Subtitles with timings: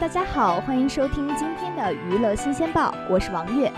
[0.00, 3.70] 大家好，欢迎收听今天的娱乐新鲜报，我是王悦。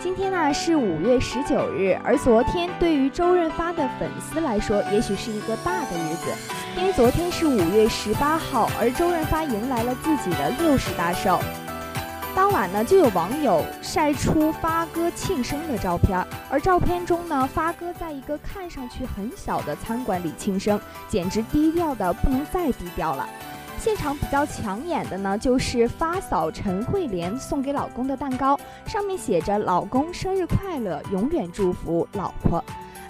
[0.00, 6.32] 今天呢是五月十九日，而昨天对于周润发的粉丝来说，也许是一个大的日子，
[6.76, 11.40] 因为昨天是五月十八号，而周润发迎来了自己的六十大寿。
[12.32, 23.28] 当晚呢，就有网友晒出发哥庆生的照片，而照片中呢，发哥在一个看上去很小的餐馆里庆生，简直低调的不能再低调了。
[23.86, 32.64] 现场比较抢眼的呢，就是发嫂陈慧莲送给老公的蛋糕，上面写着“老公生日快乐，永远祝福老婆”，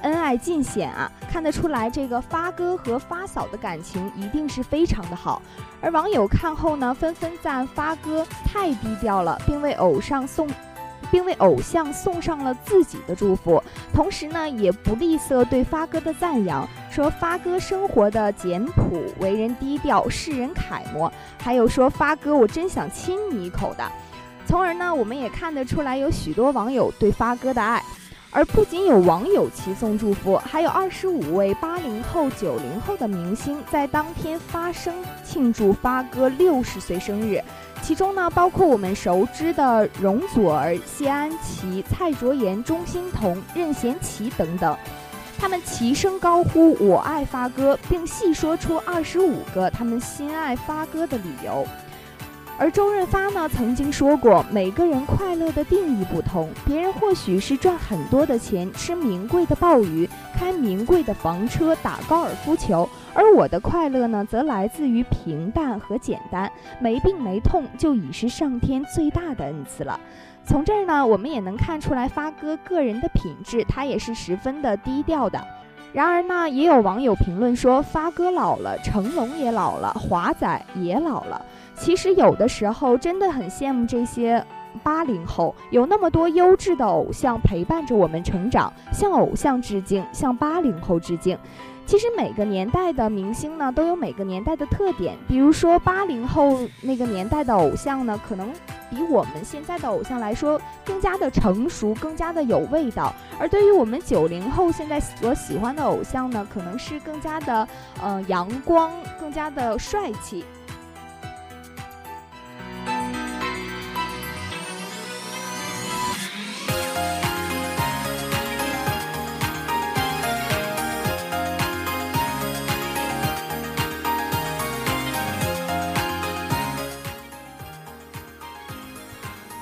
[0.05, 1.11] 恩爱尽显啊！
[1.33, 5.41] 看得出来，这个发哥和发嫂的感情一定是非常的好。
[5.81, 10.47] 而网友看后呢，纷纷赞发哥太低调了，并为偶像送。
[11.11, 13.63] 并为偶像送上了自己的祝福，
[13.93, 21.13] 同时呢，也不吝啬对发哥的赞扬，说发哥生活的简朴，为人低调，世人楷模。
[21.43, 23.85] 还有说发哥，我真想亲你一口的。
[24.47, 27.83] 从而呢，我们也看得出来，有许多网友对发哥的爱。
[28.37, 37.43] 而不仅有网友齐送祝福，还有二十五位八零后、九零后的明星在当天发声庆祝发哥六十岁生日。
[37.81, 44.77] 其中呢，包括我们熟知的容祖儿、谢安琪、蔡卓妍、钟欣桐、任贤齐等等，
[45.39, 51.67] 他们齐声高呼“我爱发哥”，并细说出二十五个他们心爱发哥的理由。
[52.59, 66.51] 而周润发呢，曾经说过，每个人快乐的定义不同，别人或许是赚很多的钱，吃名贵的鲍鱼，开名贵的房车，打高尔夫球，而我的快乐呢，则来自于平淡和简单，
[66.81, 70.01] 没病没痛，就已是上天最大的恩赐了。
[70.47, 75.45] 从这儿呢，我们也能看出来发哥个人的品质，他也是十分的低调的。
[75.93, 81.45] 然而呢，也有网友评论说，发哥老了，成龙也老了，华仔也老了。
[81.77, 84.45] 其实有的时候真的很羡慕这些
[84.83, 91.39] 八零后，有那么多优质的偶像陪伴着我们成长，向偶像致敬，向八零后致敬。
[91.85, 95.17] 其实每个年代的明星呢，都有每个年代的特点。
[95.29, 98.53] 比如说八零后那个年代的偶像呢，可能
[98.91, 103.15] 比我们现在的偶像来说更加的成熟，更加的有味道。
[103.39, 107.69] 而对于我们九零后现在所喜欢的偶像呢，可能是更加的
[108.03, 110.45] 呃阳光，更加的帅气。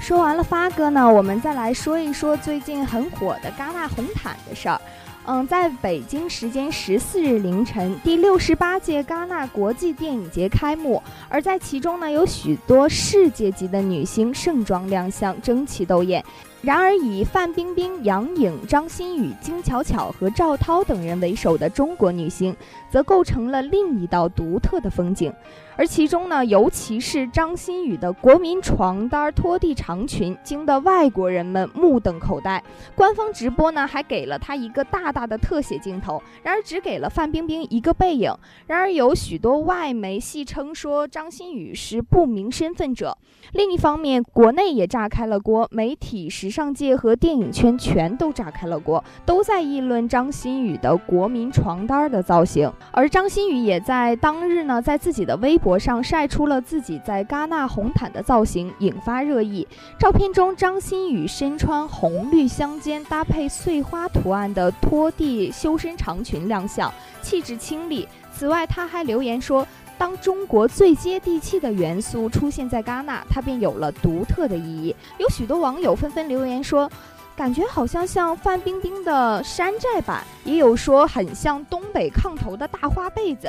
[0.04, 4.78] 说完了发哥呢，我们再来说一说最近很火的戛纳红毯的事儿。
[5.24, 16.22] 嗯，在北京时间十四日凌晨，第六十八届戛纳国际电影节开幕，而在其中呢，有许多世界级的女星盛装亮相，争奇斗艳。
[16.60, 22.54] 然而，以范冰冰、杨颖、张馨予、金巧巧和赵涛等人为首的中国女星，
[22.90, 25.32] 则构成了另一道独特的风景。
[25.76, 32.62] 而其中呢，尤其是张馨予的国民床单拖地长裙，惊得外国人们目瞪口呆。
[32.94, 38.32] 官方直播呢，还给了她一个大大的特写镜头，然而只给了范冰冰一个背影。
[38.66, 43.16] 然而，有许多外媒戏称说张馨予是不明身份者。
[43.52, 52.72] 另一方面，国内也炸开了锅，媒体、时尚界和电影圈全都炸开了锅，都在议论张馨予的国民床单的造型。
[52.92, 59.66] 而张馨予也在当日呢，在自己的微博上晒出了自己在戛纳红毯的造型，引发热议。
[59.98, 68.06] 照片中，张馨予身穿红绿相间、搭配碎花图案的拖地修身长裙亮相，气质清丽。
[68.30, 69.66] 此外，她还留言说。
[69.96, 74.94] 当中国最接地气的元素出现在戛纳，它便有了独特的意义。
[75.18, 76.90] 有许多网友纷纷留言说，
[77.36, 83.48] 感觉好像像范冰冰的山寨版，也有说很像东北炕头的大花被子。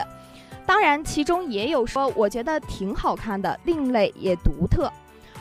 [0.66, 4.92] 当然，其中也有说我觉得挺好看的，另类也独特。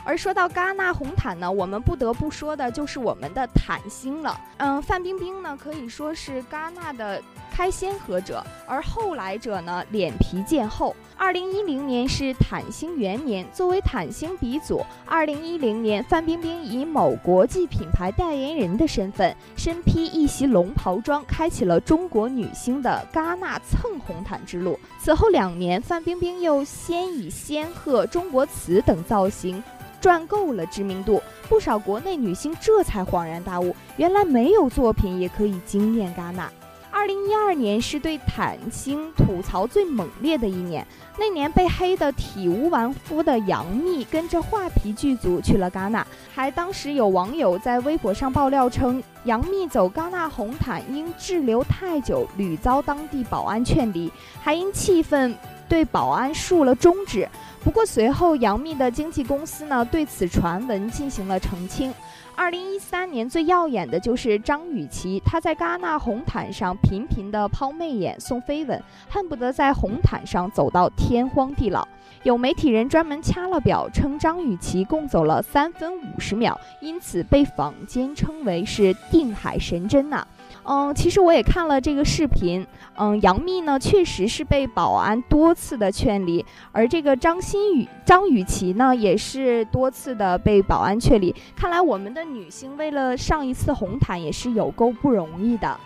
[0.05, 4.39] 而说到戛纳红毯呢，我们不得不说的就是我们的毯星了。
[4.57, 7.21] 嗯，范冰冰呢可以说是戛纳的
[7.51, 10.95] 开先河者，而后来者呢脸皮渐厚。
[11.17, 24.77] 二零一零年是毯星元年，作为毯星鼻祖，二零一零年范冰冰以某国际品牌代言人的身份，身披一袭龙袍装，开启了中国女星的戛纳蹭红毯之路。
[24.99, 29.63] 此后两年，范冰冰又先以仙鹤、中国瓷等造型。
[30.05, 31.19] 赚够了知名度，
[31.49, 36.47] 不少国内女星这才恍然大悟，原来没有作品也可以惊艳戛纳。
[36.91, 40.85] 二零一二年是对毯星吐槽最猛烈的一年，
[41.17, 46.05] 那年被黑得体无完肤的杨幂跟着画皮剧组去了戛纳，
[46.35, 55.35] 还当时有网友在微博上爆料称，杨幂走戛纳红毯因滞留太久，屡遭当地保安劝离，还因气愤
[55.67, 57.27] 对保安竖了中指。
[57.63, 61.93] 不过随后，杨幂的经纪公司呢对此传闻进行了澄清。
[62.35, 71.87] 二零一三年最耀眼的就是张雨绮，她在戛纳红毯上频频的抛媚眼、送飞吻，恨不得在红毯上走到天荒地老。
[72.23, 80.27] 有媒体人专门掐了表，称张雨绮共走了三分五十秒，因此被坊间称为是定海神针呐。
[80.67, 82.65] 嗯，其实我也看了这个视频。
[82.97, 91.33] 嗯，杨幂呢，确实是被保安多次的劝离，而这个张馨予、张雨绮呢，也是多次的被保安劝离。
[91.55, 95.77] 看来我们的女星为了上一次红毯，也是有够不容易的。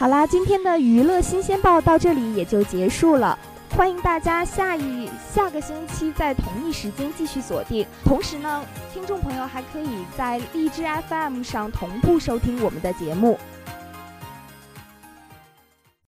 [0.00, 3.38] 好啦，今天的娱乐新鲜报到这里也就结束了。
[3.76, 7.86] 欢迎大家下一下个星期在同一时间继续锁定。
[8.02, 8.64] 同时呢，
[8.94, 13.38] 听众朋友还可以在荔枝 FM 上同步收听我们的节目。